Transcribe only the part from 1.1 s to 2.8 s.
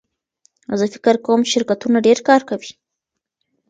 کوم چې شرکتونه ډېر کار کوي.